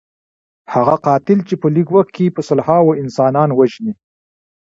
[0.73, 3.93] هغه قاتل چې په لږ وخت کې په سلهاوو انسانان وژني.